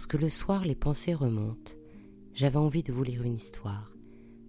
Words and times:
parce 0.00 0.06
que 0.06 0.16
le 0.16 0.30
soir 0.30 0.64
les 0.64 0.74
pensées 0.74 1.12
remontent. 1.12 1.72
J'avais 2.32 2.56
envie 2.56 2.82
de 2.82 2.90
vous 2.90 3.02
lire 3.02 3.22
une 3.22 3.34
histoire, 3.34 3.92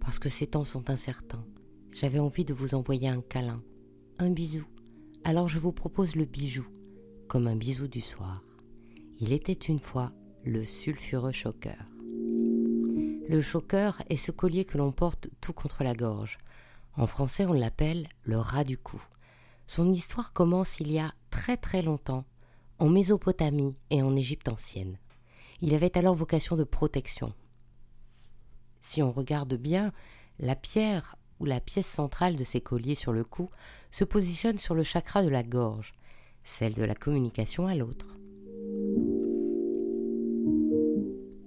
parce 0.00 0.18
que 0.18 0.30
ces 0.30 0.46
temps 0.46 0.64
sont 0.64 0.88
incertains. 0.88 1.44
J'avais 1.90 2.20
envie 2.20 2.46
de 2.46 2.54
vous 2.54 2.74
envoyer 2.74 3.10
un 3.10 3.20
câlin, 3.20 3.62
un 4.18 4.30
bisou. 4.30 4.64
Alors 5.24 5.50
je 5.50 5.58
vous 5.58 5.72
propose 5.72 6.16
le 6.16 6.24
bijou, 6.24 6.66
comme 7.28 7.46
un 7.48 7.54
bisou 7.54 7.86
du 7.86 8.00
soir. 8.00 8.42
Il 9.20 9.30
était 9.30 9.52
une 9.52 9.78
fois 9.78 10.12
le 10.42 10.64
sulfureux 10.64 11.32
choqueur. 11.32 11.84
Le 13.28 13.42
choqueur 13.42 14.00
est 14.08 14.16
ce 14.16 14.30
collier 14.30 14.64
que 14.64 14.78
l'on 14.78 14.90
porte 14.90 15.28
tout 15.42 15.52
contre 15.52 15.84
la 15.84 15.92
gorge. 15.92 16.38
En 16.96 17.06
français, 17.06 17.44
on 17.44 17.52
l'appelle 17.52 18.08
le 18.22 18.38
rat 18.38 18.64
du 18.64 18.78
cou. 18.78 19.02
Son 19.66 19.92
histoire 19.92 20.32
commence 20.32 20.80
il 20.80 20.90
y 20.90 20.98
a 20.98 21.12
très 21.28 21.58
très 21.58 21.82
longtemps, 21.82 22.24
en 22.78 22.88
Mésopotamie 22.88 23.74
et 23.90 24.02
en 24.02 24.16
Égypte 24.16 24.48
ancienne. 24.48 24.96
Il 25.62 25.74
avait 25.74 25.96
alors 25.96 26.16
vocation 26.16 26.56
de 26.56 26.64
protection. 26.64 27.32
Si 28.80 29.00
on 29.00 29.12
regarde 29.12 29.54
bien, 29.54 29.92
la 30.40 30.56
pierre 30.56 31.14
ou 31.38 31.44
la 31.44 31.60
pièce 31.60 31.86
centrale 31.86 32.34
de 32.34 32.42
ces 32.42 32.60
colliers 32.60 32.96
sur 32.96 33.12
le 33.12 33.22
cou 33.22 33.48
se 33.92 34.02
positionne 34.02 34.58
sur 34.58 34.74
le 34.74 34.82
chakra 34.82 35.22
de 35.22 35.28
la 35.28 35.44
gorge, 35.44 35.92
celle 36.42 36.74
de 36.74 36.82
la 36.82 36.96
communication 36.96 37.68
à 37.68 37.76
l'autre. 37.76 38.18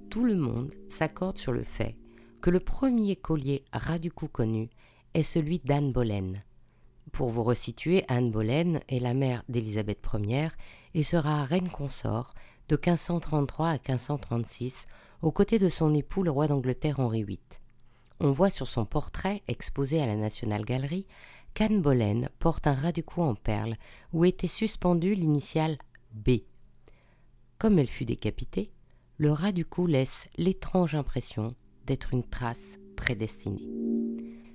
Tout 0.09 0.23
le 0.23 0.35
monde 0.37 0.71
s'accorde 0.87 1.37
sur 1.37 1.51
le 1.51 1.63
fait 1.63 1.97
que 2.39 2.49
le 2.49 2.61
premier 2.61 3.17
collier 3.17 3.65
ras 3.73 3.99
du 3.99 4.13
cou 4.13 4.29
connu 4.29 4.69
est 5.13 5.23
celui 5.23 5.59
d'Anne 5.59 5.91
Boleyn. 5.91 6.31
Pour 7.11 7.31
vous 7.31 7.43
resituer, 7.43 8.05
Anne 8.07 8.31
Boleyn 8.31 8.79
est 8.87 8.99
la 8.99 9.13
mère 9.13 9.43
d'Élisabeth 9.49 10.01
Ier 10.13 10.47
et 10.93 11.03
sera 11.03 11.43
reine 11.43 11.67
consort 11.67 12.33
de 12.69 12.75
1533 12.75 13.67
à 13.67 13.73
1536 13.73 14.87
aux 15.21 15.31
côtés 15.31 15.59
de 15.59 15.69
son 15.69 15.93
époux 15.93 16.23
le 16.23 16.31
roi 16.31 16.47
d'Angleterre 16.47 16.99
Henri 16.99 17.23
VIII. 17.23 17.39
On 18.19 18.31
voit 18.31 18.49
sur 18.49 18.67
son 18.67 18.85
portrait 18.85 19.43
exposé 19.47 20.01
à 20.01 20.05
la 20.05 20.15
National 20.15 20.63
Gallery 20.63 21.05
qu'Anne 21.53 21.81
Boleyn 21.81 22.27
porte 22.39 22.67
un 22.67 22.73
ras 22.73 22.91
du 22.91 23.03
cou 23.03 23.21
en 23.21 23.35
perles 23.35 23.75
où 24.13 24.25
était 24.25 24.47
suspendue 24.47 25.15
l'initiale 25.15 25.77
B. 26.13 26.41
Comme 27.57 27.79
elle 27.79 27.89
fut 27.89 28.05
décapitée, 28.05 28.71
le 29.17 29.31
ras 29.31 29.51
du 29.51 29.65
cou 29.65 29.87
laisse 29.87 30.27
l'étrange 30.37 30.95
impression 30.95 31.55
d'être 31.85 32.13
une 32.13 32.23
trace 32.23 32.77
prédestinée. 32.95 33.65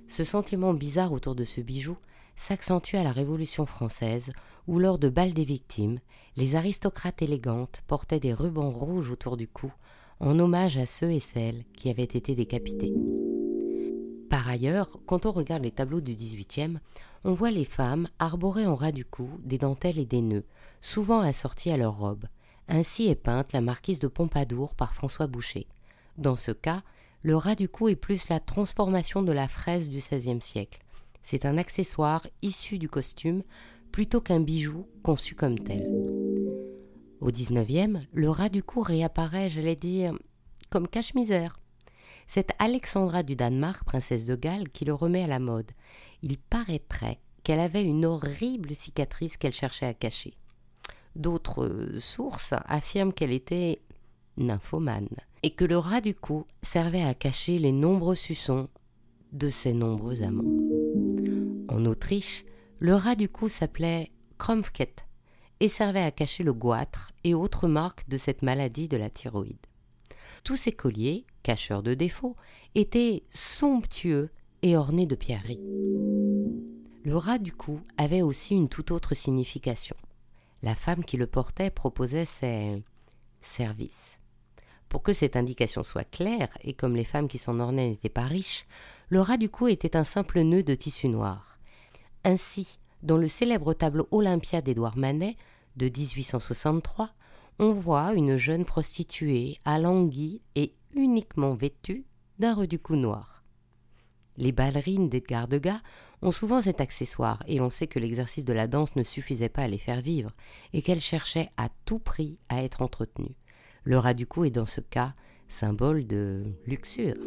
Ce 0.07 0.23
sentiment 0.23 0.73
bizarre 0.73 1.13
autour 1.13 1.35
de 1.35 1.45
ce 1.45 1.61
bijou 1.61 1.97
s'accentue 2.35 2.95
à 2.95 3.03
la 3.03 3.11
Révolution 3.11 3.65
française, 3.65 4.33
où 4.67 4.79
lors 4.79 4.99
de 4.99 5.09
bal 5.09 5.33
des 5.33 5.45
victimes, 5.45 5.99
les 6.37 6.55
aristocrates 6.55 7.21
élégantes 7.21 7.83
portaient 7.87 8.19
des 8.19 8.33
rubans 8.33 8.71
rouges 8.71 9.11
autour 9.11 9.37
du 9.37 9.47
cou, 9.47 9.71
en 10.19 10.37
hommage 10.39 10.77
à 10.77 10.85
ceux 10.85 11.11
et 11.11 11.19
celles 11.19 11.63
qui 11.75 11.89
avaient 11.89 12.03
été 12.03 12.35
décapités. 12.35 12.93
Par 14.29 14.47
ailleurs, 14.47 14.99
quand 15.05 15.25
on 15.25 15.31
regarde 15.31 15.63
les 15.63 15.71
tableaux 15.71 15.99
du 15.99 16.15
XVIIIe, 16.15 16.79
on 17.23 17.33
voit 17.33 17.51
les 17.51 17.65
femmes 17.65 18.07
arborer 18.17 18.65
en 18.65 18.75
ras 18.75 18.91
du 18.91 19.03
cou 19.03 19.29
des 19.43 19.57
dentelles 19.57 19.99
et 19.99 20.05
des 20.05 20.21
nœuds, 20.21 20.45
souvent 20.79 21.19
assortis 21.19 21.71
à 21.71 21.77
leurs 21.77 21.97
robes. 21.97 22.25
Ainsi 22.67 23.07
est 23.07 23.15
peinte 23.15 23.51
la 23.51 23.61
marquise 23.61 23.99
de 23.99 24.07
Pompadour 24.07 24.73
par 24.75 24.93
François 24.93 25.27
Boucher. 25.27 25.67
Dans 26.17 26.37
ce 26.37 26.51
cas, 26.51 26.81
le 27.23 27.35
ras 27.35 27.55
du 27.55 27.67
cou 27.67 27.89
est 27.89 27.95
plus 27.95 28.29
la 28.29 28.39
transformation 28.39 29.21
de 29.21 29.31
la 29.31 29.47
fraise 29.47 29.89
du 29.89 29.97
XVIe 29.97 30.41
siècle. 30.41 30.79
C'est 31.21 31.45
un 31.45 31.57
accessoire 31.57 32.25
issu 32.41 32.77
du 32.77 32.89
costume 32.89 33.43
plutôt 33.91 34.21
qu'un 34.21 34.39
bijou 34.39 34.87
conçu 35.03 35.35
comme 35.35 35.59
tel. 35.59 35.87
Au 37.19 37.27
XIXe, 37.27 37.99
le 38.13 38.29
ras 38.29 38.49
du 38.49 38.63
cou 38.63 38.81
réapparaît, 38.81 39.49
j'allais 39.49 39.75
dire, 39.75 40.13
comme 40.69 40.87
cache-misère. 40.87 41.53
C'est 42.27 42.51
Alexandra 42.59 43.23
du 43.23 43.35
Danemark, 43.35 43.83
princesse 43.83 44.25
de 44.25 44.35
Galles, 44.35 44.69
qui 44.69 44.85
le 44.85 44.93
remet 44.93 45.23
à 45.23 45.27
la 45.27 45.39
mode. 45.39 45.71
Il 46.23 46.37
paraîtrait 46.37 47.19
qu'elle 47.43 47.59
avait 47.59 47.83
une 47.83 48.05
horrible 48.05 48.73
cicatrice 48.73 49.37
qu'elle 49.37 49.53
cherchait 49.53 49.85
à 49.85 49.93
cacher. 49.93 50.33
D'autres 51.15 51.97
sources 51.99 52.53
affirment 52.65 53.13
qu'elle 53.13 53.31
était 53.33 53.81
nymphomane 54.37 55.09
et 55.43 55.51
que 55.51 55.65
le 55.65 55.77
ras 55.77 56.01
du 56.01 56.15
cou 56.15 56.45
servait 56.61 57.03
à 57.03 57.13
cacher 57.13 57.59
les 57.59 57.71
nombreux 57.71 58.15
suçons 58.15 58.69
de 59.33 59.49
ses 59.49 59.73
nombreux 59.73 60.23
amants. 60.23 60.43
En 61.67 61.85
Autriche, 61.85 62.45
le 62.81 62.95
ras 62.95 63.15
du 63.15 63.29
cou 63.29 63.47
s'appelait 63.47 64.11
Kromfket 64.37 65.05
et 65.59 65.67
servait 65.67 66.01
à 66.01 66.11
cacher 66.11 66.43
le 66.43 66.51
goitre 66.51 67.11
et 67.23 67.33
autres 67.33 67.67
marques 67.67 68.09
de 68.09 68.17
cette 68.17 68.41
maladie 68.41 68.87
de 68.87 68.97
la 68.97 69.09
thyroïde. 69.09 69.67
Tous 70.43 70.55
ces 70.55 70.71
colliers, 70.71 71.25
cacheurs 71.43 71.83
de 71.83 71.93
défauts, 71.93 72.35
étaient 72.73 73.23
somptueux 73.29 74.31
et 74.63 74.75
ornés 74.75 75.05
de 75.05 75.15
pierreries. 75.15 75.61
Le 77.03 77.15
ras 77.15 77.37
du 77.37 77.53
cou 77.53 77.79
avait 77.97 78.23
aussi 78.23 78.55
une 78.55 78.67
toute 78.67 78.91
autre 78.91 79.13
signification 79.13 79.95
la 80.63 80.75
femme 80.75 81.03
qui 81.03 81.17
le 81.17 81.27
portait 81.27 81.71
proposait 81.71 82.25
ses 82.25 82.83
services. 83.41 84.19
Pour 84.89 85.03
que 85.03 85.13
cette 85.13 85.35
indication 85.35 85.83
soit 85.83 86.03
claire, 86.03 86.49
et 86.63 86.73
comme 86.73 86.95
les 86.95 87.03
femmes 87.03 87.27
qui 87.27 87.37
s'en 87.37 87.59
ornaient 87.59 87.89
n'étaient 87.89 88.09
pas 88.09 88.25
riches, 88.25 88.65
le 89.09 89.21
ras 89.21 89.37
du 89.37 89.49
cou 89.49 89.67
était 89.67 89.95
un 89.95 90.03
simple 90.03 90.41
nœud 90.41 90.63
de 90.63 90.75
tissu 90.75 91.07
noir. 91.07 91.50
Ainsi, 92.23 92.79
dans 93.01 93.17
le 93.17 93.27
célèbre 93.27 93.73
tableau 93.73 94.07
Olympia 94.11 94.61
d'Édouard 94.61 94.97
Manet 94.97 95.35
de 95.75 95.85
1863, 95.85 97.09
on 97.59 97.73
voit 97.73 98.13
une 98.13 98.37
jeune 98.37 98.65
prostituée 98.65 99.57
alanguie 99.65 100.41
et 100.55 100.73
uniquement 100.93 101.55
vêtue 101.55 102.05
d'un 102.37 102.53
ras 102.53 102.67
du 102.67 102.79
cou 102.79 102.95
noir. 102.95 103.43
Les 104.37 104.51
ballerines 104.51 105.09
d'Edgar 105.09 105.47
Degas 105.47 105.81
ont 106.21 106.31
souvent 106.31 106.61
cet 106.61 106.79
accessoire 106.79 107.43
et 107.47 107.57
l'on 107.57 107.69
sait 107.69 107.87
que 107.87 107.99
l'exercice 107.99 108.45
de 108.45 108.53
la 108.53 108.67
danse 108.67 108.95
ne 108.95 109.03
suffisait 109.03 109.49
pas 109.49 109.63
à 109.63 109.67
les 109.67 109.77
faire 109.77 110.01
vivre 110.01 110.31
et 110.73 110.81
qu'elles 110.81 111.01
cherchaient 111.01 111.49
à 111.57 111.69
tout 111.85 111.99
prix 111.99 112.37
à 112.49 112.63
être 112.63 112.81
entretenues. 112.81 113.35
Le 113.83 113.97
ras 113.97 114.13
du 114.13 114.27
cou 114.27 114.45
est 114.45 114.51
dans 114.51 114.67
ce 114.67 114.81
cas 114.81 115.13
symbole 115.47 116.05
de 116.05 116.43
luxure. 116.65 117.17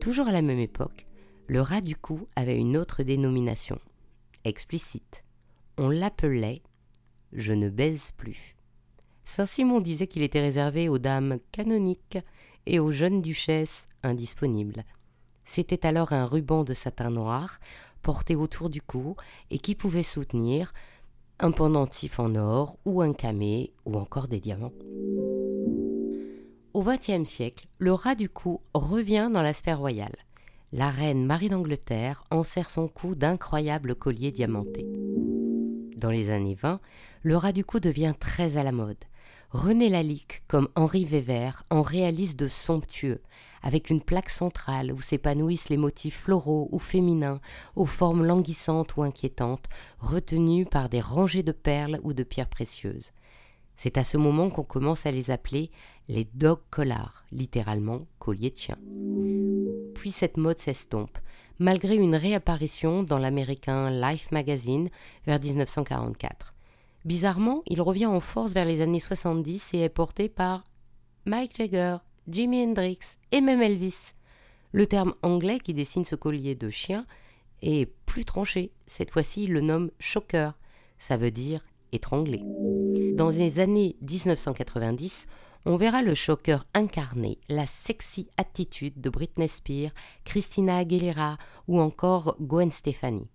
Toujours 0.00 0.28
à 0.28 0.32
la 0.32 0.42
même 0.42 0.58
époque, 0.58 1.06
le 1.46 1.60
ras 1.60 1.80
du 1.80 1.96
cou 1.96 2.28
avait 2.36 2.56
une 2.56 2.76
autre 2.76 3.02
dénomination, 3.02 3.78
explicite. 4.44 5.24
On 5.78 5.88
l'appelait 5.88 6.62
Je 7.32 7.52
ne 7.52 7.68
baise 7.68 8.12
plus. 8.16 8.56
Saint-Simon 9.24 9.80
disait 9.80 10.06
qu'il 10.06 10.22
était 10.22 10.40
réservé 10.40 10.88
aux 10.88 10.98
dames 10.98 11.38
canoniques 11.50 12.18
et 12.66 12.78
aux 12.78 12.90
jeunes 12.90 13.22
duchesses 13.22 13.88
indisponibles. 14.02 14.84
C'était 15.44 15.86
alors 15.86 16.12
un 16.12 16.26
ruban 16.26 16.64
de 16.64 16.74
satin 16.74 17.10
noir 17.10 17.58
porté 18.02 18.36
autour 18.36 18.68
du 18.68 18.82
cou 18.82 19.16
et 19.50 19.58
qui 19.58 19.74
pouvait 19.74 20.02
soutenir 20.02 20.72
un 21.38 21.50
pendentif 21.50 22.20
en 22.20 22.34
or 22.34 22.78
ou 22.84 23.02
un 23.02 23.12
camé 23.12 23.72
ou 23.84 23.96
encore 23.96 24.28
des 24.28 24.40
diamants. 24.40 24.72
Au 26.74 26.82
XXe 26.82 27.28
siècle, 27.28 27.66
le 27.78 27.92
ras 27.92 28.14
du 28.14 28.28
cou 28.28 28.60
revient 28.74 29.30
dans 29.32 29.42
la 29.42 29.52
sphère 29.52 29.78
royale. 29.78 30.16
La 30.74 30.88
reine 30.90 31.26
Marie 31.26 31.50
d'Angleterre 31.50 32.24
enserre 32.30 32.70
son 32.70 32.88
cou 32.88 33.14
d'incroyables 33.14 33.94
colliers 33.94 34.32
diamantés. 34.32 34.86
Dans 35.98 36.10
les 36.10 36.30
années 36.30 36.54
20, 36.54 36.80
le 37.22 37.36
ras 37.36 37.52
du 37.52 37.62
cou 37.62 37.78
devient 37.78 38.14
très 38.18 38.56
à 38.56 38.62
la 38.62 38.72
mode. 38.72 39.04
René 39.50 39.90
Lalique, 39.90 40.42
comme 40.48 40.70
Henri 40.74 41.04
Weber, 41.04 41.62
en 41.68 41.82
réalise 41.82 42.36
de 42.36 42.46
somptueux, 42.46 43.20
avec 43.62 43.90
une 43.90 44.00
plaque 44.00 44.30
centrale 44.30 44.94
où 44.94 45.00
s'épanouissent 45.02 45.68
les 45.68 45.76
motifs 45.76 46.22
floraux 46.22 46.70
ou 46.72 46.78
féminins, 46.78 47.42
aux 47.76 47.84
formes 47.84 48.24
languissantes 48.24 48.96
ou 48.96 49.02
inquiétantes, 49.02 49.68
retenus 49.98 50.66
par 50.70 50.88
des 50.88 51.02
rangées 51.02 51.42
de 51.42 51.52
perles 51.52 52.00
ou 52.02 52.14
de 52.14 52.22
pierres 52.22 52.48
précieuses. 52.48 53.12
C'est 53.76 53.98
à 53.98 54.04
ce 54.04 54.16
moment 54.16 54.48
qu'on 54.48 54.64
commence 54.64 55.04
à 55.04 55.10
les 55.10 55.30
appeler 55.30 55.70
les 56.08 56.24
dog 56.32 56.60
collars, 56.70 57.26
littéralement 57.30 58.06
colliers 58.18 58.50
de 58.50 58.56
chien. 58.56 58.78
Cette 60.10 60.36
mode 60.36 60.58
s'estompe, 60.58 61.18
malgré 61.58 61.96
une 61.96 62.16
réapparition 62.16 63.02
dans 63.02 63.18
l'américain 63.18 63.90
Life 63.90 64.32
Magazine 64.32 64.90
vers 65.26 65.40
1944. 65.40 66.54
Bizarrement, 67.04 67.62
il 67.66 67.80
revient 67.80 68.06
en 68.06 68.20
force 68.20 68.52
vers 68.52 68.64
les 68.64 68.80
années 68.80 69.00
70 69.00 69.74
et 69.74 69.80
est 69.80 69.88
porté 69.88 70.28
par 70.28 70.64
Mike 71.24 71.56
Jagger, 71.56 71.96
Jimi 72.28 72.62
Hendrix 72.62 72.98
et 73.30 73.40
même 73.40 73.62
Elvis. 73.62 74.12
Le 74.72 74.86
terme 74.86 75.14
anglais 75.22 75.58
qui 75.58 75.74
dessine 75.74 76.04
ce 76.04 76.14
collier 76.14 76.54
de 76.54 76.70
chien 76.70 77.06
est 77.60 77.86
plus 78.06 78.24
tranché. 78.24 78.72
Cette 78.86 79.10
fois-ci, 79.10 79.46
le 79.46 79.60
nomme 79.60 79.90
choker. 79.98 80.58
Ça 80.98 81.16
veut 81.16 81.30
dire 81.30 81.62
étranglé. 81.92 82.42
Dans 83.14 83.28
les 83.28 83.60
années 83.60 83.96
1990, 84.00 85.26
on 85.64 85.76
verra 85.76 86.02
le 86.02 86.14
choker 86.14 86.66
incarner 86.74 87.38
la 87.48 87.66
sexy 87.66 88.28
attitude 88.36 89.00
de 89.00 89.10
Britney 89.10 89.48
Spears, 89.48 89.92
Christina 90.24 90.78
Aguilera 90.78 91.38
ou 91.68 91.80
encore 91.80 92.36
Gwen 92.40 92.72
Stefani. 92.72 93.28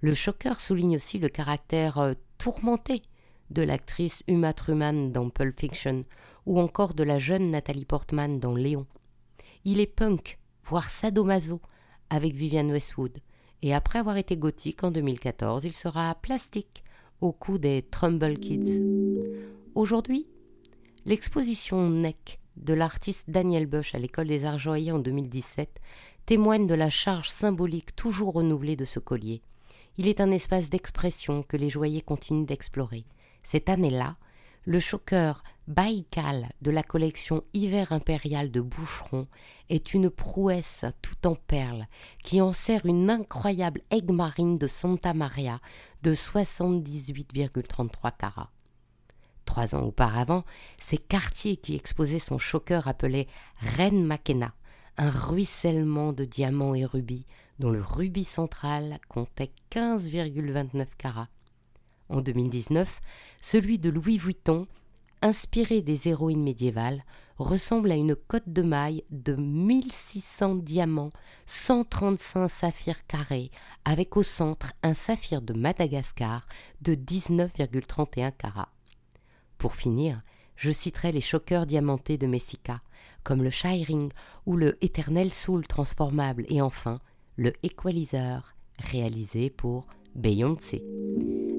Le 0.00 0.14
choker 0.14 0.60
souligne 0.60 0.96
aussi 0.96 1.18
le 1.18 1.28
caractère 1.28 1.98
euh, 1.98 2.14
tourmenté 2.38 3.02
de 3.50 3.62
l'actrice 3.62 4.24
Uma 4.26 4.52
Thurman 4.52 5.12
dans 5.12 5.28
Pulp 5.28 5.58
Fiction, 5.58 6.04
ou 6.46 6.58
encore 6.58 6.94
de 6.94 7.04
la 7.04 7.18
jeune 7.18 7.50
Nathalie 7.50 7.84
Portman 7.84 8.40
dans 8.40 8.54
Léon. 8.54 8.86
Il 9.64 9.78
est 9.78 9.86
punk, 9.86 10.38
voire 10.64 10.90
sadomaso, 10.90 11.60
avec 12.10 12.34
Vivienne 12.34 12.72
Westwood, 12.72 13.18
et 13.62 13.74
après 13.74 14.00
avoir 14.00 14.16
été 14.16 14.36
gothique 14.36 14.82
en 14.82 14.90
2014, 14.90 15.64
il 15.64 15.74
sera 15.74 16.14
plastique 16.16 16.82
au 17.20 17.32
cou 17.32 17.58
des 17.58 17.82
Trumbull 17.82 18.38
Kids. 18.38 18.82
Aujourd'hui, 19.74 20.26
l'exposition 21.04 21.88
NEC 21.88 22.38
de 22.56 22.74
l'artiste 22.74 23.28
Daniel 23.28 23.66
Bush 23.66 23.94
à 23.94 23.98
l'école 23.98 24.28
des 24.28 24.44
arts 24.44 24.58
joailliers 24.58 24.92
en 24.92 25.00
2017 25.00 25.80
témoigne 26.26 26.68
de 26.68 26.74
la 26.74 26.90
charge 26.90 27.28
symbolique 27.28 27.96
toujours 27.96 28.34
renouvelée 28.34 28.76
de 28.76 28.84
ce 28.84 29.00
collier. 29.00 29.42
Il 29.96 30.06
est 30.06 30.20
un 30.20 30.30
espace 30.30 30.70
d'expression 30.70 31.42
que 31.42 31.56
les 31.56 31.70
joailliers 31.70 32.02
continuent 32.02 32.46
d'explorer. 32.46 33.04
Cette 33.42 33.68
année-là, 33.68 34.16
le 34.64 34.78
choqueur 34.78 35.42
Baïkal 35.66 36.48
de 36.60 36.70
la 36.70 36.84
collection 36.84 37.42
Hiver 37.52 37.90
impérial 37.90 38.52
de 38.52 38.60
Boucheron 38.60 39.26
est 39.70 39.94
une 39.94 40.08
prouesse 40.08 40.84
tout 41.02 41.26
en 41.26 41.34
perles 41.34 41.86
qui 42.22 42.40
en 42.40 42.52
sert 42.52 42.86
une 42.86 43.10
incroyable 43.10 43.80
aigue 43.90 44.12
marine 44.12 44.56
de 44.56 44.68
Santa 44.68 45.14
Maria 45.14 45.60
de 46.02 46.14
78,33 46.14 48.16
carats. 48.16 48.52
Trois 49.44 49.74
ans 49.74 49.82
auparavant, 49.82 50.44
c'est 50.78 50.98
Cartier 50.98 51.56
qui 51.56 51.74
exposait 51.74 52.18
son 52.18 52.38
choqueur 52.38 52.88
appelé 52.88 53.28
Reine 53.58 54.04
Makena, 54.04 54.54
un 54.96 55.10
ruissellement 55.10 56.12
de 56.12 56.24
diamants 56.24 56.74
et 56.74 56.84
rubis 56.84 57.26
dont 57.58 57.70
le 57.70 57.82
rubis 57.82 58.24
central 58.24 58.98
comptait 59.08 59.52
15,29 59.70 60.86
carats. 60.98 61.28
En 62.08 62.20
2019, 62.20 63.00
celui 63.40 63.78
de 63.78 63.88
Louis 63.88 64.18
Vuitton, 64.18 64.66
inspiré 65.22 65.80
des 65.80 66.08
héroïnes 66.08 66.42
médiévales, 66.42 67.04
ressemble 67.38 67.92
à 67.92 67.94
une 67.94 68.16
cotte 68.16 68.48
de 68.48 68.62
maille 68.62 69.04
de 69.10 69.34
1600 69.34 70.56
diamants, 70.56 71.12
135 71.46 72.48
saphirs 72.48 73.06
carrés, 73.06 73.50
avec 73.84 74.16
au 74.16 74.22
centre 74.22 74.72
un 74.82 74.94
saphir 74.94 75.40
de 75.40 75.52
Madagascar 75.52 76.46
de 76.82 76.94
19,31 76.94 78.32
carats. 78.32 78.72
Pour 79.62 79.76
finir, 79.76 80.22
je 80.56 80.72
citerai 80.72 81.12
les 81.12 81.20
choqueurs 81.20 81.66
diamantés 81.66 82.18
de 82.18 82.26
Messica, 82.26 82.82
comme 83.22 83.44
le 83.44 83.50
Shiring 83.50 84.10
ou 84.44 84.56
le 84.56 84.76
Éternel 84.84 85.32
Soul 85.32 85.68
transformable, 85.68 86.46
et 86.48 86.60
enfin 86.60 86.98
le 87.36 87.52
Equalizer, 87.62 88.56
réalisé 88.80 89.50
pour 89.50 89.86
Beyoncé. 90.16 90.82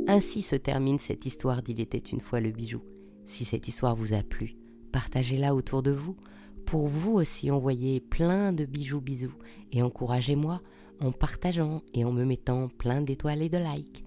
Ainsi 0.06 0.42
se 0.42 0.58
termine 0.58 1.00
cette 1.00 1.26
histoire 1.26 1.64
d'Il 1.64 1.80
était 1.80 1.98
une 1.98 2.20
fois 2.20 2.42
le 2.42 2.52
bijou. 2.52 2.82
Si 3.26 3.46
cette 3.46 3.70
histoire 3.70 3.96
vous 3.96 4.12
a 4.12 4.22
plu, 4.22 4.58
partagez-la 4.92 5.56
autour 5.56 5.82
de 5.82 5.92
vous. 5.92 6.18
Pour 6.66 6.90
vous 6.90 7.14
aussi 7.14 7.52
envoyer 7.52 8.02
plein 8.02 8.52
de 8.52 8.66
bijoux 8.66 9.00
bisous 9.00 9.38
et 9.72 9.82
encouragez-moi 9.82 10.62
en 11.00 11.14
partageant 11.14 11.82
et 11.94 12.04
en 12.04 12.12
me 12.12 12.26
mettant 12.26 12.68
plein 12.68 13.00
d'étoiles 13.00 13.44
et 13.44 13.50
de 13.50 13.60
likes. 13.60 14.04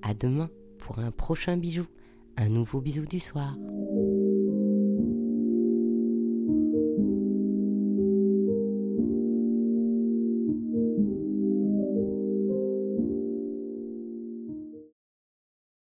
À 0.00 0.14
demain 0.14 0.48
pour 0.78 0.98
un 0.98 1.10
prochain 1.10 1.58
bijou, 1.58 1.84
un 2.36 2.48
nouveau 2.48 2.80
bisou 2.80 3.06
du 3.06 3.20
soir. 3.20 3.56